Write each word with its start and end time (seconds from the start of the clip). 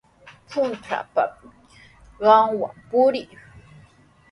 Puntrawpami 0.49 1.49
qamwan 2.21 2.71
purii. 2.89 3.29